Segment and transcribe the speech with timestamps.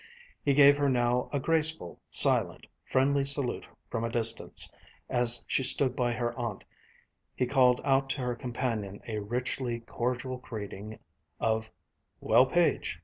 [0.43, 4.73] He gave her now a graceful, silent, friendly salute from a distance
[5.11, 6.63] as she stood by her aunt,
[7.35, 10.97] he called out to her companion a richly cordial greeting
[11.39, 11.69] of
[12.19, 12.99] "Well, Page.